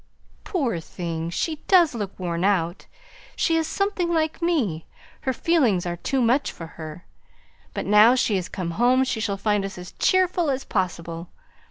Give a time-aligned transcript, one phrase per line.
[0.43, 1.29] "Poor thing!
[1.29, 2.87] she does look worn out.
[3.35, 4.87] She is something like me,
[5.29, 7.05] her feelings are too much for her.
[7.75, 11.29] But now she is come home she shall find us as cheerful as possible.